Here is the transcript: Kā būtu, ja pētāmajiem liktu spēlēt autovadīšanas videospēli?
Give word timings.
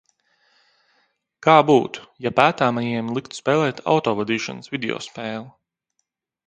Kā 1.47 1.57
būtu, 1.67 2.07
ja 2.27 2.31
pētāmajiem 2.39 3.13
liktu 3.19 3.39
spēlēt 3.41 3.85
autovadīšanas 3.95 4.75
videospēli? 4.77 5.45